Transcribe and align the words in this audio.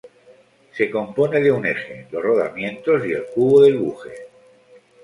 Se 0.75 0.89
compone 0.89 1.41
de 1.41 1.51
un 1.51 1.63
eje, 1.63 2.07
los 2.09 2.23
rodamientos 2.23 3.05
y 3.05 3.11
el 3.11 3.23
cubo 3.27 3.61
del 3.61 3.77
buje. 3.77 4.11